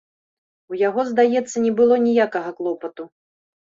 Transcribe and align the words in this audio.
У 0.73 0.77
яго, 0.87 1.01
здаецца, 1.11 1.53
не 1.67 1.71
было 1.81 1.95
ніякага 2.07 2.49
клопату. 2.61 3.03